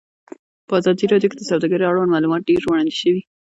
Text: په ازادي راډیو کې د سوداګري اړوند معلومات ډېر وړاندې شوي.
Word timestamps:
په 0.67 0.73
ازادي 0.79 1.05
راډیو 1.11 1.31
کې 1.31 1.37
د 1.39 1.43
سوداګري 1.51 1.83
اړوند 1.85 2.13
معلومات 2.13 2.41
ډېر 2.49 2.61
وړاندې 2.65 2.93
شوي. 3.01 3.21